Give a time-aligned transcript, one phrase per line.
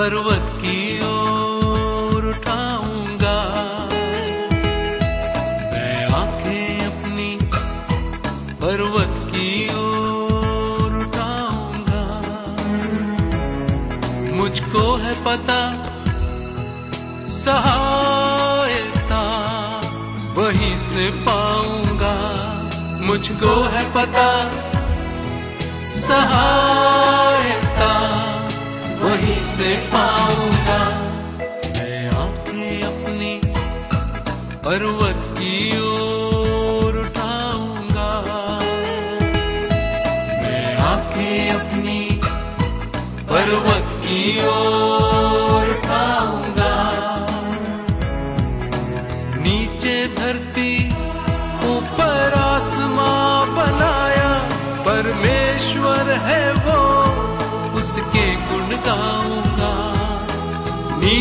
[0.00, 0.39] पर्वत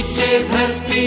[0.09, 1.02] नीचे धरती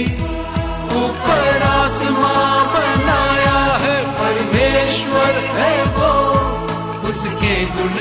[0.96, 6.10] ऊपर आसमां बनाया है परमेश्वर है वो
[7.08, 7.96] उसके गुण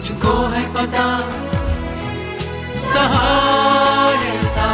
[0.00, 1.30] मुझको है पता,
[2.80, 4.68] सहायता,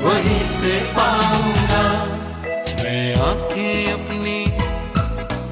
[0.00, 2.04] वहीं से पाऊँगा।
[2.84, 4.46] मैं आँखें अपनी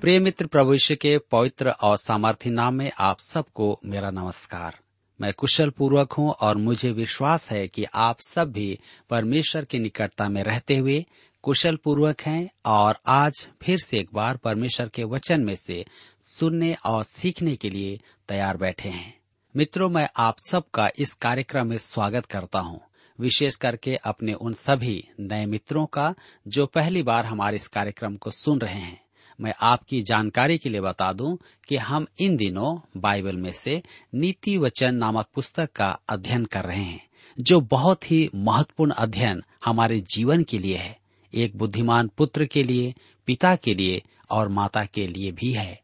[0.00, 4.78] प्रिय मित्र, प्रभु के पवित्र और सामर्थ्य नाम में आप सबको मेरा नमस्कार।
[5.20, 8.78] मैं कुशल पूर्वक हूँ और मुझे विश्वास है कि आप सब भी
[9.10, 11.06] परमेश्वर की निकटता में रहते हुए
[11.48, 15.84] कुशल पूर्वक हैं और आज फिर से एक बार परमेश्वर के वचन में से
[16.22, 19.18] सुनने और सीखने के लिए तैयार बैठे हैं।
[19.56, 22.80] मित्रों, मैं आप सबका इस कार्यक्रम में स्वागत करता हूँ।
[23.20, 26.14] विशेष करके अपने उन सभी नए मित्रों का
[26.48, 29.00] जो पहली बार हमारे इस कार्यक्रम को सुन रहे हैं।
[29.40, 33.82] मैं आपकी जानकारी के लिए बता दूँ कि हम इन दिनों बाइबल में से
[34.14, 37.08] नीति वचन नामक पुस्तक का अध्ययन कर रहे हैं,
[37.40, 40.97] जो बहुत ही महत्वपूर्ण अध्ययन हमारे जीवन के लिए है।
[41.34, 42.94] एक बुद्धिमान पुत्र के लिए,
[43.26, 45.80] पिता के लिए और माता के लिए भी है।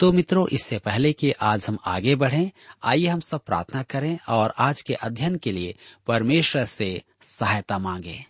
[0.00, 2.50] तो मित्रों, इससे पहले कि आज हम आगे बढ़ें,
[2.82, 5.74] आइए हम सब प्रार्थना करें और आज के अध्ययन के लिए
[6.06, 8.24] परमेश्वर से सहायता मांगे।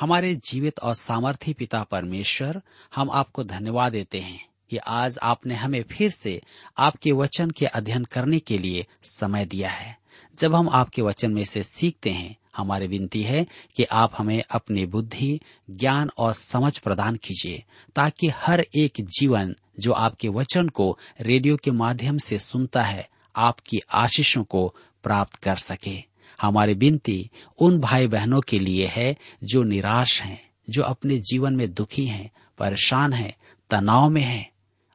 [0.00, 2.62] हमारे जीवित और सामर्थी पिता परमेश्वर,
[2.94, 6.42] हम आपको धन्यवाद देते हैं कि आज आपने हमें फिर से
[6.78, 9.98] आपके वचन के अध्ययन करने के लिए समय दिया है।
[10.38, 13.46] जब हम आपके वचन में से सीखते हैं हमारी विनती है
[13.76, 15.40] कि आप हमें अपनी बुद्धि,
[15.70, 17.64] ज्ञान और समझ प्रदान कीजिए,
[17.96, 23.80] ताकि हर एक जीवन जो आपके वचन को रेडियो के माध्यम से सुनता है, आपकी
[23.92, 24.74] आशीषों को
[25.04, 26.08] प्राप्त कर सके।
[26.40, 31.74] हमारी विनती उन भाई बहनों के लिए है जो निराश हैं, जो अपने जीवन में
[31.74, 33.36] दुखी हैं, परेशान हैं,
[33.70, 34.50] तनाव में हैं,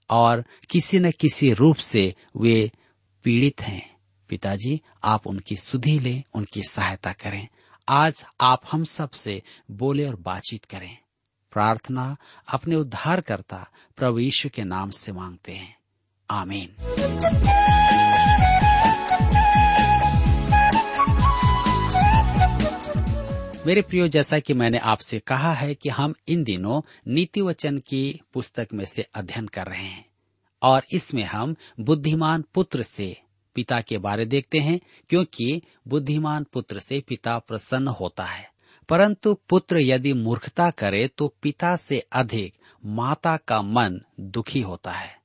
[0.09, 2.71] और किसी न किसी रूप से वे
[3.23, 3.93] पीड़ित हैं।
[4.29, 7.47] पिताजी, आप उनकी सुधि लें, उनकी सहायता करें।
[7.87, 10.97] आज आप हम सबसे बोले और बातचीत करें।
[11.51, 12.17] प्रार्थना
[12.53, 15.77] अपने उद्धारकर्ता प्रभु यीशु के नाम से मांगते हैं।
[16.29, 16.75] आमीन।
[23.67, 28.21] मेरे प्रियो, जैसा कि मैंने आपसे कहा है कि हम इन दिनों नीति वचन की
[28.33, 30.05] पुस्तक में से अध्ययन कर रहे हैं
[30.61, 33.22] और इसमें हम बुद्धिमान पुत्र से
[33.55, 34.79] पिता के बारे देखते हैं,
[35.09, 38.53] क्योंकि बुद्धिमान पुत्र से पिता प्रसन्न होता है।
[38.89, 42.53] परंतु पुत्र यदि मूर्खता करे तो पिता से अधिक
[42.85, 45.17] माता का मन दुखी होता है।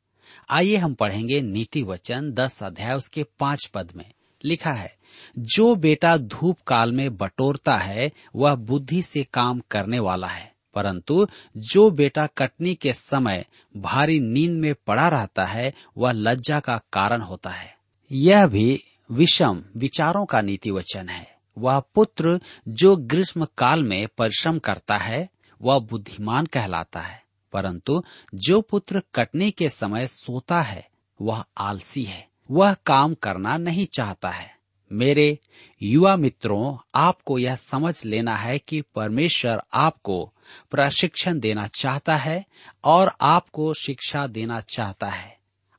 [0.50, 4.12] आइए हम पढ़ेंगे नीति वचन, दस अध्याय, उसके पाँच पद में।
[4.44, 4.96] लिखा है,
[5.38, 11.26] जो बेटा धूप काल में बटोरता है, वह बुद्धि से काम करने वाला है। परंतु
[11.56, 13.46] जो बेटा कटनी के समय
[13.76, 17.77] भारी नींद में पड़ा रहता है, वह लज्जा का कारण होता है।
[18.12, 24.58] यह भी विषम विचारों का नीति वचन है। वह पुत्र जो ग्रीष्म काल में परिश्रम
[24.58, 25.28] करता है,
[25.62, 30.88] वह बुद्धिमान कहलाता है। परंतु जो पुत्र कटने के समय सोता है,
[31.22, 34.58] वह आलसी है। वह काम करना नहीं चाहता है।
[34.92, 35.38] मेरे
[35.82, 40.32] युवा मित्रों, आपको यह समझ लेना है कि परमेश्वर आपको
[40.70, 42.44] प्रशिक्षण देना चाहता है
[42.84, 45.38] और आपको शिक्षा देना चाहता है।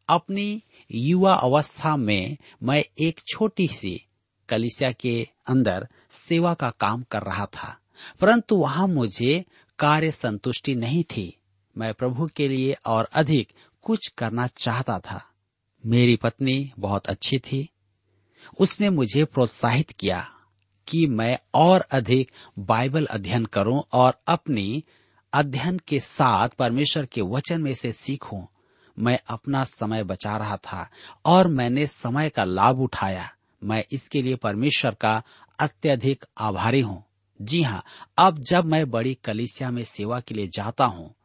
[0.10, 4.06] अपनी युवा अवस्था में मैं एक छोटी सी
[4.50, 7.77] कलिसिया के अंदर सेवा का काम कर रहा था,
[8.19, 9.45] परंतु वहाँ मुझे
[9.80, 11.38] कार्य संतुष्टि नहीं थी।
[11.77, 13.51] मैं प्रभु के लिए और अधिक
[13.81, 15.25] कुछ करना चाहता था।
[15.86, 17.69] मेरी पत्नी बहुत अच्छी थी।
[18.59, 20.30] उसने मुझे प्रोत्साहित किया
[20.88, 24.83] कि मैं और अधिक बाइबल अध्ययन करूँ और अपनी
[25.33, 28.45] अध्ययन के साथ परमेश्वर के वचन में से सीखूं।
[29.00, 30.90] मैं अपना समय बचा रहा था
[31.25, 33.30] और मैंने समय का लाभ उठाया।
[33.63, 35.22] मैं इसके लिए परमेश्वर का
[35.60, 37.04] अत्यधिक आभारी हूँ।
[37.42, 37.84] जी हाँ
[38.18, 41.16] अब जब मैं बड़ी कलिसिया में सेवा के लिए जाता हूँ,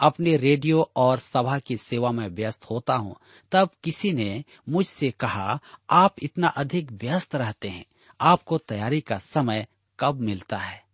[0.00, 3.16] अपने रेडियो और सभा की सेवा में व्यस्त होता हूँ,
[3.52, 7.84] तब किसी ने मुझसे कहा, आप इतना अधिक व्यस्त रहते हैं।
[8.20, 9.66] आपको तैयारी का समय
[10.00, 10.84] कब मिलता है?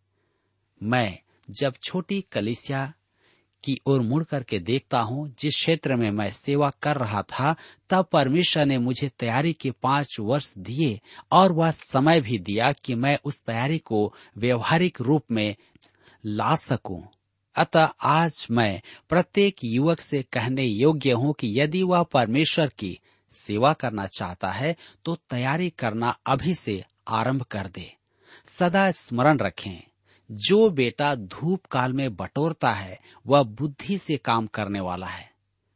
[0.83, 1.19] मैं
[1.51, 2.93] जब छोटी कलिसिया
[3.65, 7.55] की ओर मुड़ करके देखता हूँ, जिस क्षेत्र में मैं सेवा कर रहा था,
[7.91, 11.01] तब परमेश्वर ने मुझे तैयारी के पाँच वर्ष दिए
[11.33, 15.55] और वह समय भी दिया कि मैं उस तैयारी को व्यवहारिक रूप में
[16.27, 17.03] ला सकूँ।
[17.57, 22.99] अतः आज मैं प्रत्येक युवक से कहने योग्य हूँ कि यदि वह परमेश्वर की
[23.35, 27.93] सेवा करना चाहता है तो तैयारी करना अभी से आरंभ कर दे
[28.49, 29.92] सदा स्मरण रखें
[30.33, 35.31] जो बेटा धूप काल में बटोरता है, वह बुद्धि से काम करने वाला है।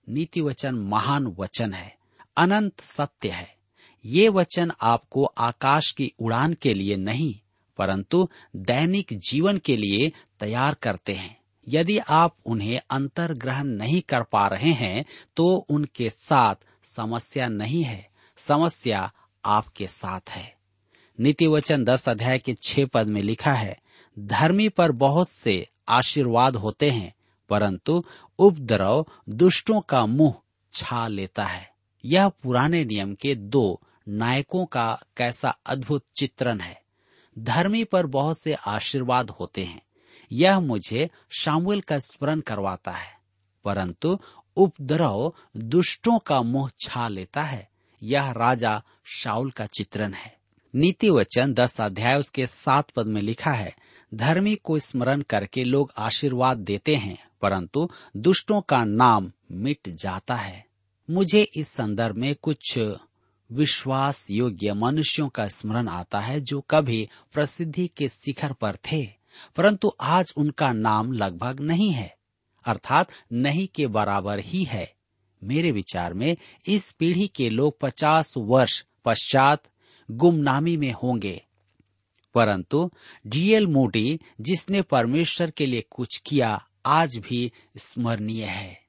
[0.09, 1.97] नीति वचन महान वचन है,
[2.37, 3.55] अनंत सत्य है।
[4.05, 7.35] ये वचन आपको आकाश की उड़ान के लिए नहीं,
[7.79, 11.37] परंतु दैनिक जीवन के लिए तैयार करते हैं।
[11.67, 15.05] यदि आप उन्हें अंतर ग्रहण नहीं कर पा रहे हैं
[15.37, 16.55] तो उनके साथ
[16.87, 18.09] समस्या नहीं है,
[18.39, 19.13] समस्या
[19.45, 20.56] आपके साथ है।
[21.19, 23.79] नीति वचन दस अध्याय के छह पद में लिखा है,
[24.17, 27.13] धर्मी पर बहुत से आशीर्वाद होते हैं,
[27.51, 28.05] परंतु
[28.39, 30.35] उपद्रव दुष्टों का मुँह
[30.73, 31.71] छा लेता है।
[32.05, 36.81] यह पुराने नियम के दो नायकों का कैसा अद्भुत चित्रण है।
[37.37, 39.83] धर्मी पर बहुत से आशीर्वाद होते हैं,
[40.31, 41.09] यह मुझे
[41.41, 43.13] शामुल का स्मरण करवाता है,
[43.65, 44.19] परंतु
[44.57, 47.69] उपद्रव दुष्टों का मुँह छा लेता है,
[48.03, 48.83] यह राजा
[49.15, 50.35] शाउल का चित्रण है।
[50.77, 53.75] नीति वचन दस अध्याय उसके सात पद में लिखा है,
[54.15, 60.65] धर्मी को स्मरण करके लोग आशीर्वाद देते हैं, परंतु दुष्टों का नाम मिट जाता है।
[61.11, 62.79] मुझे इस संदर्भ में कुछ
[63.51, 69.05] विश्वास योग्य मनुष्यों का स्मरण आता है जो कभी प्रसिद्धि के शिखर पर थे,
[69.57, 72.17] परंतु आज उनका नाम लगभग नहीं है,
[72.65, 74.93] अर्थात नहीं के बराबर ही है।
[75.45, 79.63] मेरे विचार में इस पीढ़ी के लोग पचास वर्ष पश्चात
[80.11, 81.45] गुमनामी में होंगे।
[82.35, 82.91] परंतु
[83.27, 88.87] डीएल मोडी जिसने परमेश्वर के लिए कुछ किया, आज भी स्मरणीय है।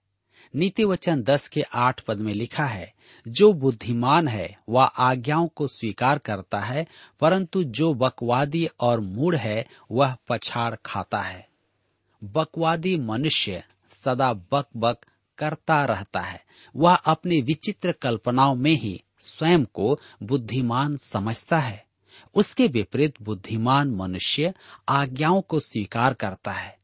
[0.56, 2.94] नीति वचन दस के आठ पद में लिखा है,
[3.28, 6.88] जो बुद्धिमान है, वह आज्ञाओं को स्वीकार करता है,
[7.20, 11.50] परंतु जो बकवादी और मूड है, वह पछाड़ खाता है।
[12.24, 14.98] बकवादी मनुष्य सदा बक बक
[15.38, 16.46] करता रहता है।
[16.76, 21.86] वह अपनी विचित्र कल्पनाओं में ही स्वयं को बुद्धिमान समझता है।
[22.36, 24.54] उसके विपरीत बुद्धिमान मनुष्य
[24.90, 26.78] आज्ञाओं को स्वीकार करता है।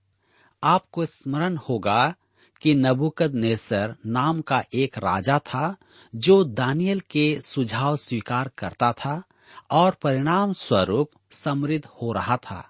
[0.63, 2.15] आपको स्मरण होगा
[2.61, 5.75] कि नबुकद नेसर नाम का एक राजा था,
[6.15, 9.23] जो दानियल के सुझाव स्वीकार करता था
[9.71, 12.69] और परिणाम स्वरूप समृद्ध हो रहा था।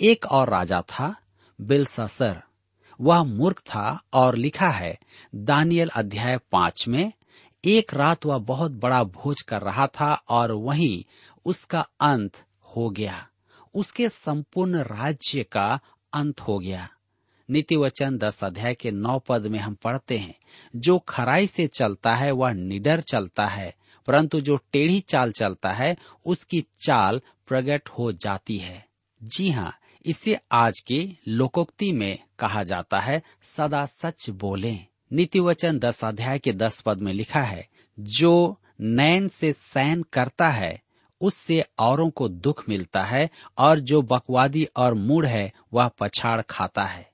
[0.00, 1.16] एक और राजा था,
[1.60, 2.42] बिलससर।
[3.00, 4.98] वह मूर्ख था और लिखा है,
[5.34, 7.12] दानियल अध्याय पाँच में
[7.64, 11.04] एक रात वह बहुत बड़ा भोज कर रहा था और वहीं
[11.44, 13.28] उसका अंत हो गया।
[13.74, 15.80] उसके संपूर्ण राज्य का
[16.12, 16.88] अंत हो गया।
[17.50, 20.34] नीति वचन दस अध्याय के नौ पद में हम पढ़ते हैं,
[20.76, 23.74] जो खराई से चलता है, वह निडर चलता है,
[24.06, 28.86] परंतु जो टेढ़ी चाल चलता है, उसकी चाल प्रकट हो जाती है।
[29.22, 29.76] जी हाँ
[30.06, 36.38] इसे आज के लोकोक्ति में कहा जाता है, सदा सच बोले। नीति वचन दस अध्याय
[36.38, 37.66] के दस पद में लिखा है,
[37.98, 40.80] जो नैन से सैन करता है,
[41.20, 46.84] उससे औरों को दुख मिलता है, और जो बकवादी और मूड है, वह पछाड़ खाता
[46.84, 47.08] है।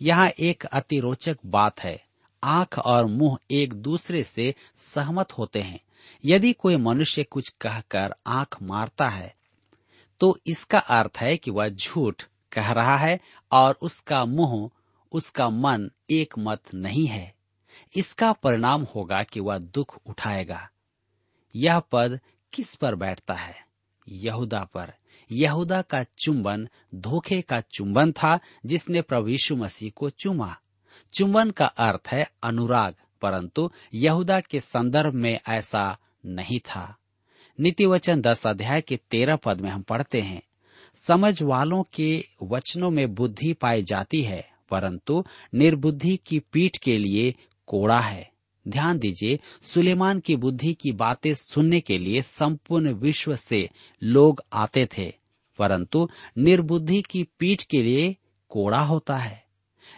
[0.00, 1.98] यहाँ एक अति रोचक बात है,
[2.42, 5.80] आँख और मुँह एक दूसरे से सहमत होते हैं।
[6.24, 9.34] यदि कोई मनुष्य कुछ कहकर आँख मारता है
[10.20, 13.18] तो इसका अर्थ है कि वह झूठ कह रहा है,
[13.52, 14.70] और उसका मुँह,
[15.12, 17.39] उसका मन एक मत नहीं है।
[17.96, 20.68] इसका परिणाम होगा कि वह दुख उठाएगा।
[21.56, 22.20] यह पद
[22.52, 23.66] किस पर बैठता है?
[24.08, 24.92] यहूदा पर।
[25.32, 30.56] यहूदा का चुंबन धोखे का चुंबन था, जिसने प्रभु यीशु मसीह को चुमा।
[31.14, 36.96] चुंबन का अर्थ है अनुराग, परंतु यहूदा के संदर्भ में ऐसा नहीं था।
[37.60, 40.42] नीति वचन दस अध्याय के तेरह पद में हम पढ़ते हैं,
[40.96, 47.34] समझ वालों के वचनों में बुद्धि पाई जाती है, परंतु निर्बुद्धि की पीठ के लिए
[47.70, 48.30] कोड़ा है।
[48.68, 53.70] ध्यान दीजिए, सुलेमान की बुद्धि की बातें सुनने के लिए संपूर्ण विश्व से
[54.02, 55.14] लोग आते थे,
[55.58, 56.08] परंतु
[56.38, 58.16] निर्बुद्धि की पीठ के लिए
[58.48, 59.44] कोड़ा होता है।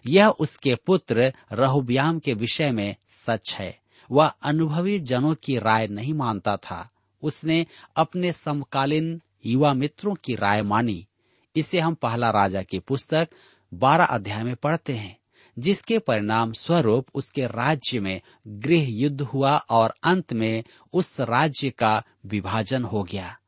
[0.06, 3.78] यह उसके पुत्र रहुब्याम के विषय में सच है।
[4.10, 6.90] वह अनुभवी जनों की राय नहीं मानता था।
[7.22, 11.06] उसने अपने समकालीन युवा मित्रों की राय मानी।
[11.56, 13.28] इसे हम पहला राजा की पुस्तक,
[13.74, 15.21] बारह अध्याय में पढ़ते हैं।
[15.58, 22.02] जिसके परिणाम स्वरूप उसके राज्य में गृह युद्ध हुआ और अंत में उस राज्य का
[22.26, 23.38] विभाजन हो गया।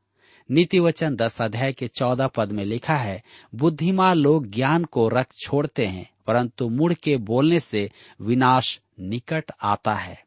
[0.51, 3.23] नीति वचन दस अध्याय के चौदह पद में लिखा है,
[3.55, 9.93] बुद्धिमान लोग ज्ञान को रख छोड़ते हैं, परंतु मुड़ के बोलने से विनाश निकट आता
[9.93, 10.23] है।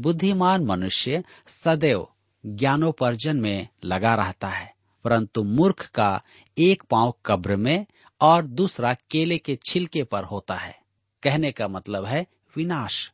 [0.00, 2.08] बुद्धिमान मनुष्य सदैव
[2.46, 6.22] ज्ञानोपर्जन में लगा रहता है, परंतु मूर्ख का
[6.58, 7.86] एक पाँव कब्र में
[8.20, 10.77] और दूसरा केले के छिलके पर होता है।
[11.22, 13.12] कहने का मतलब है विनाश।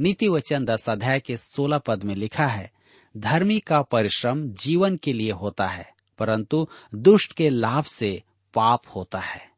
[0.00, 2.72] नीति वचन दस अध्याय के सोलह पद में लिखा है,
[3.16, 8.22] धर्मी का परिश्रम जीवन के लिए होता है, परंतु दुष्ट के लाभ से
[8.54, 9.50] पाप होता है।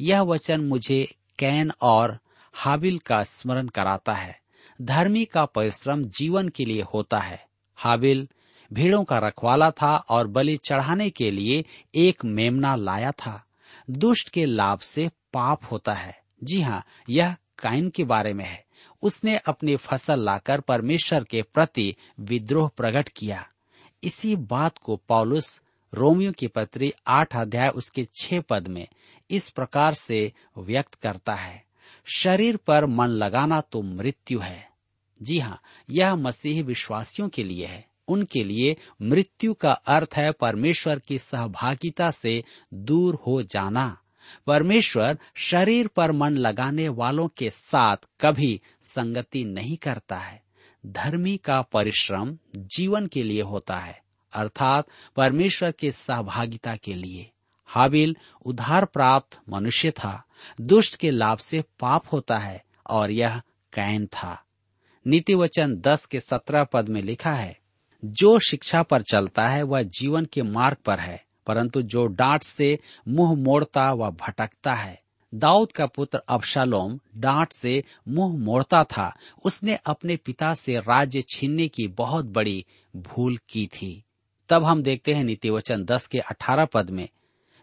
[0.00, 2.18] यह वचन मुझे कैन और
[2.52, 4.40] हाबिल का स्मरण कराता है।
[4.82, 7.46] धर्मी का परिश्रम जीवन के लिए होता है।
[7.76, 8.28] हाबिल
[8.72, 13.44] भीड़ों का रखवाला था और बलि चढ़ाने के लिए एक मेमना लाया था।
[13.90, 18.64] दुष्ट के लाभ से पाप होता है। जी हाँ यह काइन के बारे में है।
[19.02, 23.48] उसने अपनी फ़सल लाकर परमेश्वर के प्रति विद्रोह प्रकट किया।
[24.02, 25.62] इसी बात को पौलुस
[25.94, 28.88] रोमियो की पत्री आठ अध्याय उसके छह पद में
[29.30, 31.64] इस प्रकार से व्यक्त करता है।
[32.14, 34.68] शरीर पर मन लगाना तो मृत्यु है।
[35.22, 35.60] जी हाँ
[35.90, 42.10] यह मसीह विश्वासियों के लिए है। उनके लिए मृत्यु का अर्थ है परमेश्वर की सहभागिता
[42.10, 43.98] से दूर हो जाना।
[44.46, 50.42] परमेश्वर शरीर पर मन लगाने वालों के साथ कभी संगति नहीं करता है।
[50.86, 54.02] धर्मी का परिश्रम जीवन के लिए होता है,
[54.32, 57.30] अर्थात परमेश्वर के सहभागिता के लिए।
[57.66, 58.16] हाबिल
[58.46, 60.24] उधार प्राप्त मनुष्य था,
[60.60, 63.38] दुष्ट के लाभ से पाप होता है और यह
[63.72, 64.44] कैन था।
[65.06, 67.58] नीति वचन दस के सत्रह पद में लिखा है,
[68.04, 72.78] जो शिक्षा पर चलता है वह जीवन के मार्ग पर है। परंतु जो डांट से
[73.08, 75.02] मुँह मोड़ता व भटकता है।
[75.34, 81.68] दाऊद का पुत्र अबशालोम डांट से मुँह मोड़ता था। उसने अपने पिता से राज्य छीनने
[81.68, 82.64] की बहुत बड़ी
[82.96, 84.04] भूल की थी।
[84.48, 87.08] तब हम देखते हैं नीति वचन दस के अठारह पद में,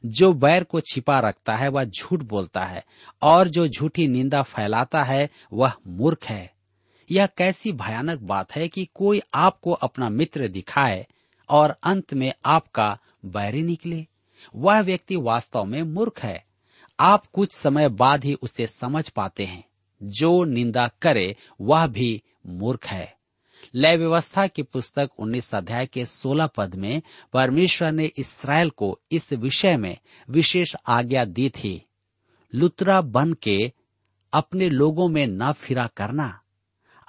[0.06, 2.86] जो बैर को छिपा रखता है, वह झूठ बोलता है,
[3.22, 6.54] और जो झूठी निंदा फैलाता है, वह मूर्ख है।
[7.12, 11.08] यह कैसी भयानक बात है कि कोई आपको अपना मित्र दिखाए
[11.50, 14.08] और अंत में आपका बैरी निकले।
[14.56, 16.46] वह व्यक्ति वास्तव में मूर्ख है।
[17.00, 19.64] आप कुछ समय बाद ही उसे समझ पाते हैं।
[20.04, 23.18] जो निंदा करे, वह भी मूर्ख है।
[23.76, 27.02] लय व्यवस्था की पुस्तक 19 अध्याय के 16 पद में
[27.34, 29.98] परमेश्वर ने इसराइल को इस विषय में
[30.30, 31.86] विशेष आज्ञा दी थी।
[32.56, 33.74] लुतरा बन के
[34.34, 36.42] अपने लोगों में न फिरा करना।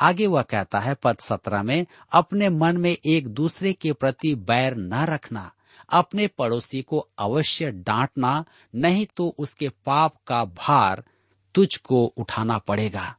[0.00, 4.75] आगे वह कहता है पद सत्रह में, अपने मन में एक दूसरे के प्रति बैर
[4.75, 5.52] न रखना।
[5.91, 11.05] अपने पड़ोसी को अवश्य डांटना, नहीं तो उसके पाप का भार
[11.55, 13.17] तुझको उठाना पड़ेगा।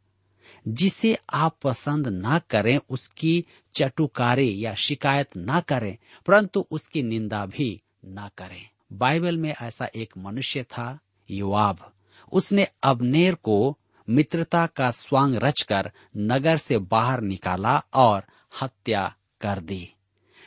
[0.67, 7.81] जिसे आप पसंद न करें, उसकी चटुकारी या शिकायत न करें, परंतु उसकी निंदा भी
[8.05, 10.99] न करें। बाइबल में ऐसा एक मनुष्य था
[11.31, 11.89] युवाब
[12.31, 13.77] उसने अबनेर को
[14.09, 18.23] मित्रता का स्वांग रचकर नगर से बाहर निकाला और
[18.61, 19.93] हत्या कर दी।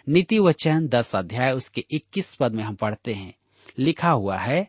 [0.08, 3.34] नीति वचन दस अध्याय, उसके इक्कीस पद में हम पढ़ते हैं।
[3.78, 4.68] लिखा हुआ है,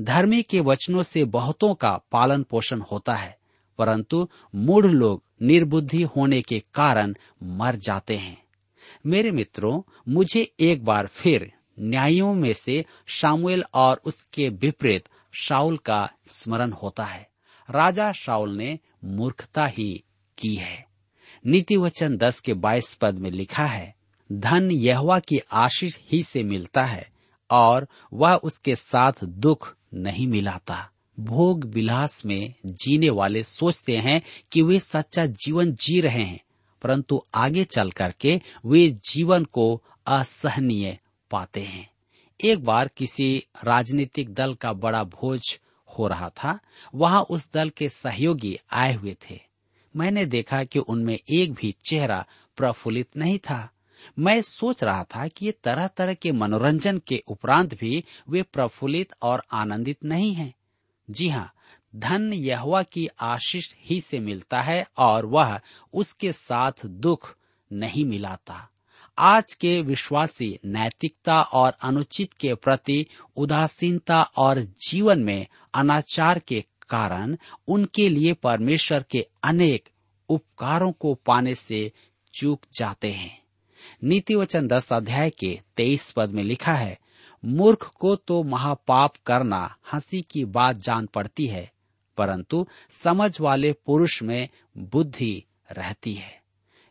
[0.00, 3.38] धर्मी के वचनों से बहुतों का पालन पोषण होता है,
[3.78, 8.42] परंतु मूढ़ लोग निर्बुद्धि होने के कारण मर जाते हैं।
[9.06, 16.10] मेरे मित्रों, मुझे एक बार फिर न्यायों में से शामुएल और उसके विपरीत शाउल का
[16.26, 17.28] स्मरण होता है।
[17.70, 20.04] राजा शाउल ने मूर्खता ही
[20.38, 20.86] की है।
[21.46, 24.01] नीति वचन दस के बाईस पद में लिखा है
[24.32, 27.08] धन यहवा की आशीष ही से मिलता है
[27.50, 30.90] और वह उसके साथ दुख नहीं मिलाता।
[31.20, 36.40] भोग विलास में जीने वाले सोचते हैं कि वे सच्चा जीवन जी रहे हैं,
[36.82, 40.98] परंतु आगे चल करके वे जीवन को असहनीय
[41.30, 41.90] पाते हैं।
[42.44, 45.60] एक बार किसी राजनीतिक दल का बड़ा भोज
[45.98, 46.58] हो रहा था,
[46.94, 49.40] वहाँ उस दल के सहयोगी आए हुए थे।
[49.96, 53.70] मैंने देखा कि उनमें एक भी चेहरा प्रफुल्लित नहीं था।
[54.18, 59.12] मैं सोच रहा था कि ये तरह तरह के मनोरंजन के उपरांत भी वे प्रफुल्लित
[59.22, 60.54] और आनंदित नहीं हैं।
[61.10, 61.52] जी हाँ
[61.96, 65.60] धन यहवा की आशीष ही से मिलता है और वह
[65.94, 67.36] उसके साथ दुख
[67.72, 68.68] नहीं मिलाता
[69.18, 77.36] आज के विश्वासी नैतिकता और अनुचित के प्रति उदासीनता और जीवन में अनाचार के कारण
[77.68, 79.88] उनके लिए परमेश्वर के अनेक
[80.28, 81.92] उपकारों को पाने से
[82.34, 83.41] चूक जाते हैं
[84.04, 86.98] नीति वचन दस अध्याय के तेईस पद में लिखा है,
[87.44, 91.72] मूर्ख को तो महापाप करना, हँसी की बात जान पड़ती है,
[92.16, 92.66] परंतु
[93.02, 96.42] समझ वाले पुरुष में बुद्धि रहती है।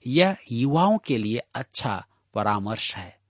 [0.07, 3.21] यह युवाओं के लिए अच्छा परामर्श है।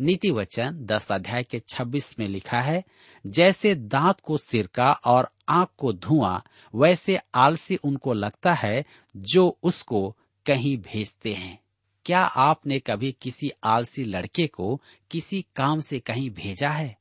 [0.00, 2.84] नीति वचन दस अध्याय के छब्बीस में लिखा है,
[3.26, 6.42] जैसे दांत को सिरका और आँख को धुआँ,
[6.74, 8.84] वैसे आलसी उनको लगता है,
[9.16, 11.63] जो उसको कहीं भेजते हैं।
[12.06, 16.96] क्या आपने कभी किसी आलसी लड़के को किसी काम से कहीं भेजा है?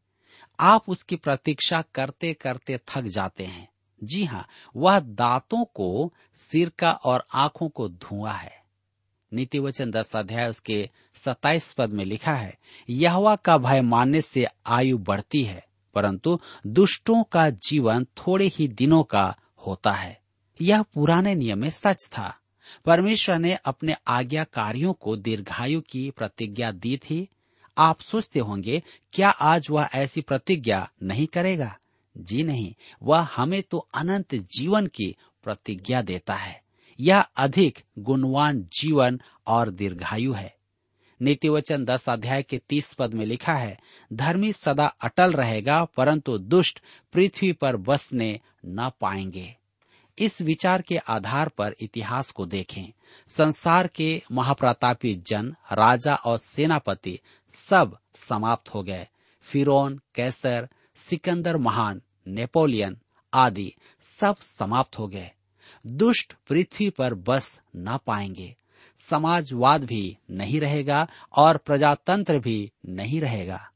[0.59, 3.69] आप उसकी प्रतीक्षा करते करते थक जाते हैं।
[4.03, 8.63] जी हाँ वह दांतों को, सिरका और आँखों को धुआँ है।
[9.33, 12.57] नीति वचन दस अध्याय उसके सताइस पद में लिखा है,
[12.89, 19.03] यहवा का भय मानने से आयु बढ़ती है, परंतु दुष्टों का जीवन थोड़े ही दिनों
[19.03, 19.35] का
[19.67, 20.21] होता है।
[20.61, 22.39] यह पुराने नियम में सच था।
[22.86, 27.29] परमेश्वर ने अपने आज्ञाकारियों को दीर्घायु की प्रतिज्ञा दी थी।
[27.77, 28.83] आप सोचते होंगे,
[29.13, 31.77] क्या आज वह ऐसी प्रतिज्ञा नहीं करेगा?
[32.17, 36.62] जी नहीं, वह हमें तो अनंत जीवन की प्रतिज्ञा देता है।
[36.99, 40.55] यह अधिक गुणवान जीवन और दीर्घायु है।
[41.21, 43.79] नीति वचन दस अध्याय के तीस पद में लिखा है,
[44.13, 46.81] धर्मी सदा अटल रहेगा, परंतु दुष्ट
[47.13, 49.55] पृथ्वी पर बसने न पाएँगे।
[50.19, 52.93] इस विचार के आधार पर इतिहास को देखें।
[53.28, 57.19] संसार के महाप्रतापी जन, राजा और सेनापति
[57.54, 59.08] सब समाप्त हो गए।
[59.41, 62.99] फिरोन, कैसर, सिकंदर महान, नेपोलियन
[63.34, 63.73] आदि
[64.19, 65.32] सब समाप्त हो गए।
[65.88, 68.56] दुष्ट पृथ्वी पर बस न पाएँगे।
[68.99, 73.69] समाजवाद भी नहीं रहेगा और प्रजातंत्र भी नहीं रहेगा,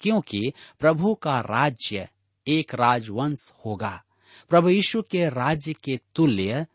[0.00, 2.08] क्योंकि प्रभु का राज्य
[2.46, 4.02] एक राजवंश होगा।
[4.48, 6.66] प्रभु यीशु के राज्य के तुल्य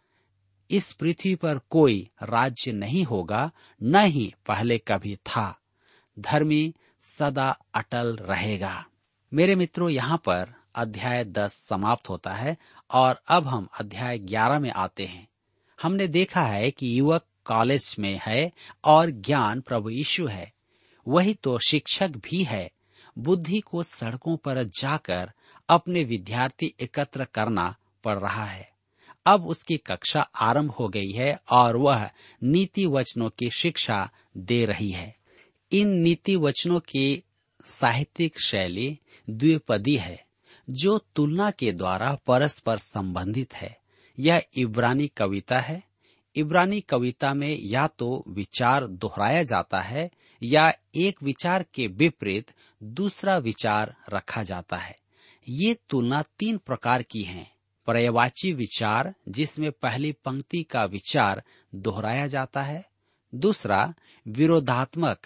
[0.71, 3.51] इस पृथ्वी पर कोई राज्य नहीं होगा,
[3.83, 5.59] न ही पहले कभी था।
[6.19, 8.85] धर्मी सदा अटल रहेगा।
[9.33, 12.57] मेरे मित्रों, यहाँ पर अध्याय दस समाप्त होता है
[12.91, 15.27] और अब हम अध्याय ग्यारह में आते हैं।
[15.81, 18.51] हमने देखा है कि युवक कॉलेज में है
[18.83, 20.53] और ज्ञान प्रभु यीशु है।
[21.07, 22.71] वही तो शिक्षक भी है।
[23.17, 25.31] बुद्धि को सड़कों पर जाकर
[25.69, 28.71] अपने विद्यार्थी एकत्र करना पड़ रहा है।
[29.25, 32.09] अब उसकी कक्षा आरंभ हो गई है और वह
[32.43, 35.15] नीति वचनों की शिक्षा दे रही है।
[35.71, 37.23] इन नीति वचनों की
[37.65, 38.99] साहित्यिक शैली
[39.29, 40.25] द्विपदी है,
[40.69, 43.77] जो तुलना के द्वारा परस्पर संबंधित है।
[44.19, 45.83] यह इब्रानी कविता है।
[46.35, 50.11] इब्रानी कविता में या तो विचार दोहराया जाता है
[50.43, 52.51] या एक विचार के विपरीत
[52.83, 54.99] दूसरा विचार रखा जाता है।
[55.49, 57.51] ये तुलना तीन प्रकार की है।
[57.87, 61.43] पर्यवाची विचार, जिसमें पहली पंक्ति का विचार
[61.75, 62.89] दोहराया जाता है।
[63.35, 63.93] दूसरा,
[64.27, 65.21] विरोधात्मक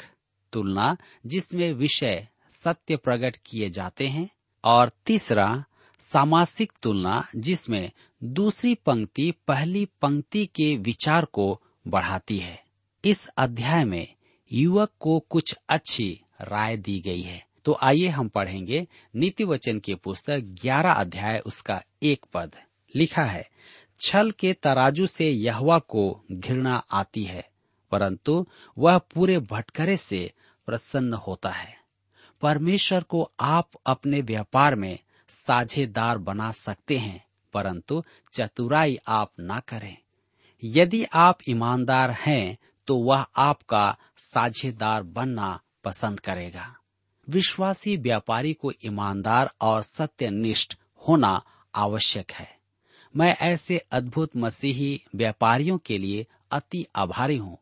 [0.53, 4.29] तुलना, जिसमें विषय सत्य प्रकट किए जाते हैं।
[4.63, 5.65] और तीसरा,
[6.01, 7.91] सामासिक तुलना, जिसमें
[8.23, 12.63] दूसरी पंक्ति पहली पंक्ति के विचार को बढ़ाती है।
[13.05, 14.15] इस अध्याय में
[14.51, 19.95] युवक को कुछ अच्छी राय दी गई है। तो आइए हम पढ़ेंगे नीति वचन की
[19.95, 22.55] पुस्तक ग्यारह अध्याय, उसका एक पद।
[22.95, 23.49] लिखा है,
[23.99, 27.49] छल के तराजू से यहवा को घृणा आती है,
[27.91, 28.47] परंतु
[28.77, 30.31] वह पूरे भटकरे से
[30.65, 31.75] प्रसन्न होता है।
[32.41, 39.97] परमेश्वर को आप अपने व्यापार में साझेदार बना सकते हैं, परंतु चतुराई आप ना करें।
[40.63, 46.75] यदि आप ईमानदार हैं तो वह आपका साझेदार बनना पसंद करेगा।
[47.31, 50.73] विश्वासी व्यापारी को ईमानदार और सत्यनिष्ठ
[51.07, 51.43] होना
[51.75, 52.57] आवश्यक है।
[53.15, 57.57] मैं ऐसे अद्भुत मसीही व्यापारियों के लिए अति आभारी हूँ।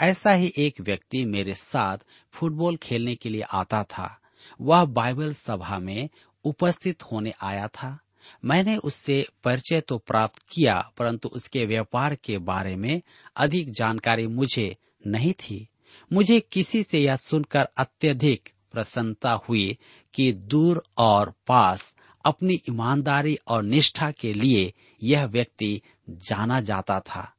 [0.00, 1.98] ऐसा ही एक व्यक्ति मेरे साथ
[2.32, 4.20] फुटबॉल खेलने के लिए आता था।
[4.60, 6.08] वह बाइबल सभा में
[6.44, 7.98] उपस्थित होने आया था।
[8.44, 13.02] मैंने उससे परिचय तो प्राप्त किया, परंतु उसके व्यापार के बारे में
[13.36, 15.68] अधिक जानकारी मुझे नहीं थी।
[16.12, 19.78] मुझे किसी से यह सुनकर अत्यधिक प्रसन्नता हुई
[20.14, 27.32] कि दूर और पास अपनी ईमानदारी और निष्ठा के लिए यह व्यक्ति जाना जाता था।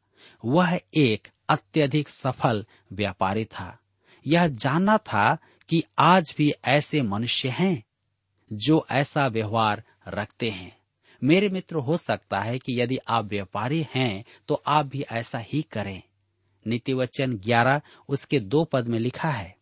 [0.46, 3.80] वह एक अत्यधिक सफल व्यापारी था।
[4.28, 5.38] यह जानना था
[5.70, 7.84] कि आज भी ऐसे मनुष्य हैं
[8.54, 10.78] जो ऐसा व्यवहार रखते हैं।
[11.24, 15.62] मेरे मित्र, हो सकता है कि यदि आप व्यापारी हैं तो आप भी ऐसा ही
[15.62, 16.02] करें।
[16.68, 19.59] नीति वचन ग्यारह, उसके दो पद में लिखा है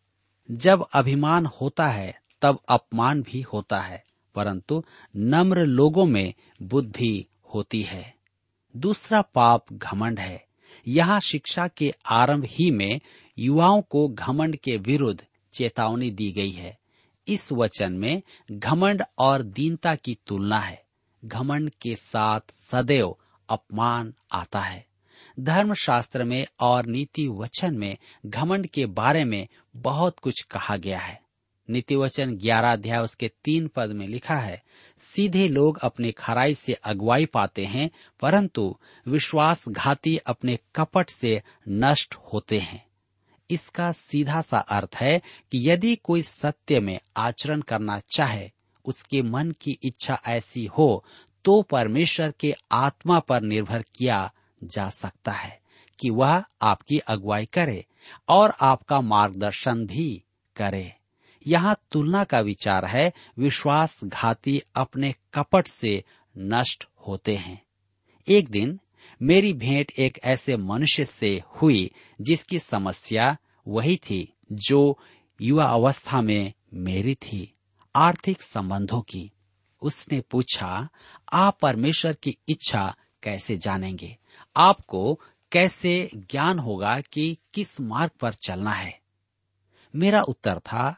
[0.50, 4.84] जब अभिमान होता है, तब अपमान भी होता है, परंतु
[5.16, 8.14] नम्र लोगों में बुद्धि होती है।
[8.76, 10.46] दूसरा पाप घमंड है।
[10.88, 13.00] यहाँ शिक्षा के आरंभ ही में
[13.38, 16.78] युवाओं को घमंड के विरुद्ध चेतावनी दी गई है।
[17.28, 20.84] इस वचन में घमंड और दीनता की तुलना है।
[21.24, 23.16] घमंड के साथ सदैव
[23.48, 24.87] अपमान आता है।
[25.40, 27.96] धर्मशास्त्र में और नीति वचन में,
[28.26, 29.46] घमंड के बारे में
[29.76, 31.20] बहुत कुछ कहा गया है।
[31.68, 34.62] नीति वचन ग्यारह अध्याय उसके तीन पद में लिखा है,
[35.02, 38.76] सीधे लोग अपने खराई से अगुवाई पाते हैं, परंतु
[39.08, 42.84] विश्वासघाती अपने कपट से नष्ट होते हैं।
[43.50, 45.18] इसका सीधा सा अर्थ है
[45.52, 48.50] कि यदि कोई सत्य में आचरण करना चाहे,
[48.84, 51.04] उसके मन की इच्छा ऐसी हो
[51.44, 54.32] तो परमेश्वर के आत्मा पर निर्भर किया
[54.64, 55.60] जा सकता है
[56.00, 57.86] कि वह आपकी अगुवाई करे
[58.28, 60.22] और आपका मार्गदर्शन भी
[60.56, 60.94] करे।
[61.46, 66.04] यहाँ तुलना का विचार है, विश्वासघाती अपने कपट से
[66.38, 67.62] नष्ट होते हैं।
[68.28, 68.80] एक दिन
[69.22, 71.90] मेरी भेंट एक ऐसे मनुष्य से हुई
[72.20, 73.36] जिसकी समस्या
[73.68, 74.98] वही थी जो
[75.40, 77.54] युवा अवस्था में मेरी थी,
[77.94, 79.32] आर्थिक संबंधों की।
[79.82, 80.88] उसने पूछा,
[81.32, 84.16] आप परमेश्वर की इच्छा कैसे जानेंगे?
[84.58, 85.20] आपको
[85.52, 89.00] कैसे ज्ञान होगा कि किस मार्ग पर चलना है?
[89.96, 90.96] मेरा उत्तर था,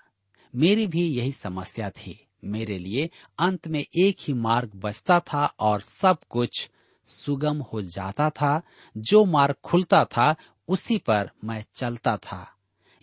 [0.54, 5.80] मेरी भी यही समस्या थी। मेरे लिए अंत में एक ही मार्ग बचता था और
[5.80, 6.70] सब कुछ
[7.04, 8.62] सुगम हो जाता था।
[8.96, 10.34] जो मार्ग खुलता था,
[10.68, 12.54] उसी पर मैं चलता था।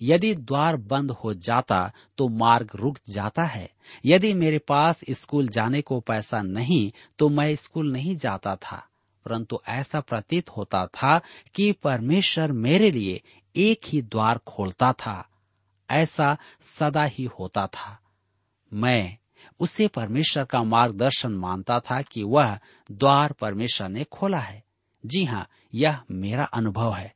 [0.01, 3.69] यदि द्वार बंद हो जाता तो मार्ग रुक जाता है।
[4.05, 8.86] यदि मेरे पास स्कूल जाने को पैसा नहीं तो मैं स्कूल नहीं जाता था।
[9.27, 11.21] परंतु ऐसा प्रतीत होता था
[11.55, 13.21] कि परमेश्वर मेरे लिए
[13.55, 15.29] एक ही द्वार खोलता था।
[15.91, 17.99] ऐसा सदा ही होता था।
[18.73, 19.17] मैं
[19.59, 22.59] उसे परमेश्वर का मार्गदर्शन मानता था कि वह
[22.91, 24.63] द्वार परमेश्वर ने खोला है।
[25.05, 27.15] जी हाँ यह मेरा अनुभव है।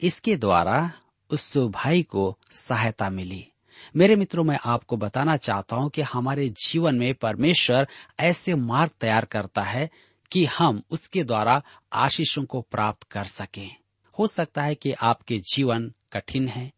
[0.00, 0.92] इसके द्वारा
[1.30, 3.48] उस भाई को सहायता मिली।
[3.96, 7.88] मेरे मित्रों, मैं आपको बताना चाहता हूँ कि हमारे जीवन में परमेश्वर
[8.20, 9.90] ऐसे मार्ग तैयार करता है
[10.32, 11.62] कि हम उसके द्वारा
[11.92, 13.76] आशीषों को प्राप्त कर सकें।
[14.18, 16.72] हो सकता है कि आपके जीवन कठिन है,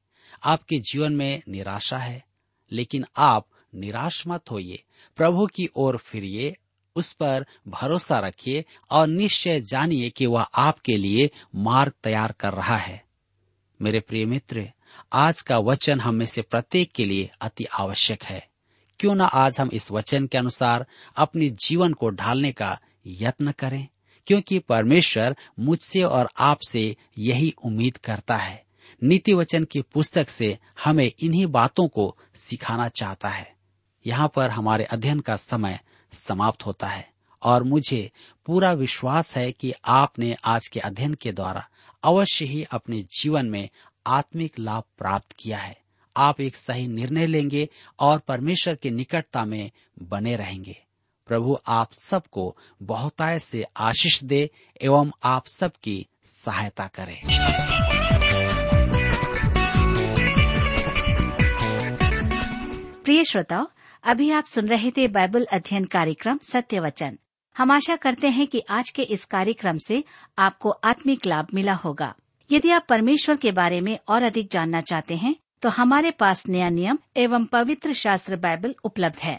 [0.45, 2.25] आपके जीवन में निराशा है,
[2.73, 4.83] लेकिन आप निराश मत होइए।
[5.17, 6.57] प्रभु की ओर फिरिए,
[6.97, 12.77] उस पर भरोसा रखिए और निश्चय जानिए कि वह आपके लिए मार्ग तैयार कर रहा
[12.77, 13.05] है।
[13.83, 14.73] मेरे प्रिय मित्र,
[15.13, 18.49] आज का वचन हम में से प्रत्येक के लिए अति आवश्यक है।
[19.01, 20.87] क्यों ना आज हम इस वचन के अनुसार
[21.17, 23.89] अपने जीवन को ढालने का यत्न करें,
[24.27, 28.65] क्योंकि परमेश्वर मुझसे और आपसे यही उम्मीद करता है।
[29.03, 33.55] नीति वचन की पुस्तक से हमें इन्हीं बातों को सिखाना चाहता है।
[34.07, 35.81] यहाँ पर हमारे अध्ययन का समय
[36.13, 37.09] समाप्त होता है,
[37.43, 38.11] और मुझे
[38.47, 41.69] पूरा विश्वास है कि आपने आज के अध्ययन के द्वारा
[42.03, 43.69] अवश्य ही अपने जीवन में
[44.07, 45.79] आत्मिक लाभ प्राप्त किया है।
[46.17, 49.71] आप एक सही निर्णय लेंगे और परमेश्वर की निकटता में
[50.03, 50.77] बने रहेंगे।
[51.31, 52.45] प्रभु आप सबको
[52.83, 54.39] बहुताय से आशीष दे
[54.81, 57.21] एवं आप सबकी सहायता करे।
[63.05, 63.67] प्रिय श्रोताओ
[64.05, 67.19] अभी आप सुन रहे थे बाइबल अध्ययन कार्यक्रम सत्य वचन।
[67.57, 70.03] हम आशा करते हैं कि आज के इस कार्यक्रम से
[70.39, 72.15] आपको आत्मिक लाभ मिला होगा।
[72.51, 76.69] यदि आप परमेश्वर के बारे में और अधिक जानना चाहते हैं तो हमारे पास नया
[76.69, 79.39] नियम एवं पवित्र शास्त्र बाइबल उपलब्ध है।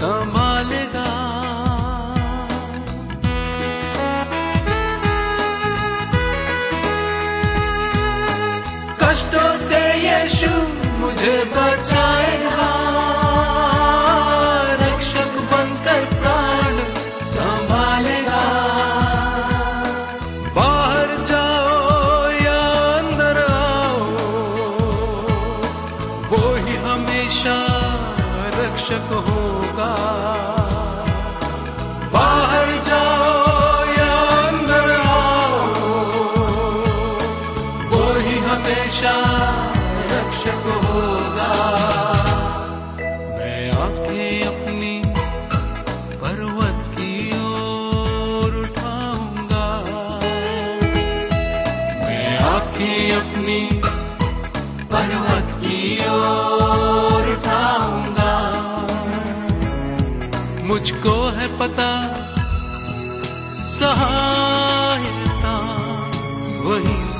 [0.00, 1.08] संभालेगा।
[9.02, 10.52] कष्टों से यीशु
[11.00, 11.89] मुझे बचाएगा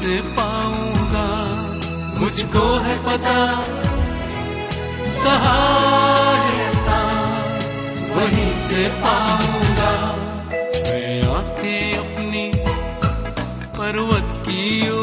[0.01, 1.27] से पाऊँगा।
[2.21, 3.63] मुझको है पता,
[5.11, 7.01] सहायता,
[8.15, 9.93] वहीं से पाऊँगा।
[10.53, 12.53] मैं आँखें अपनी
[13.79, 15.00] पर्वत की ओर